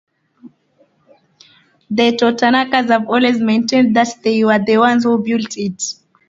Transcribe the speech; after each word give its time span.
The 1.91 2.13
Totonacs 2.17 2.87
have 2.89 3.07
always 3.07 3.39
maintained 3.39 3.95
that 3.95 4.07
they 4.23 4.43
were 4.43 4.57
the 4.57 4.79
ones 4.79 5.03
who 5.03 5.21
built 5.23 5.55
it. 5.57 5.79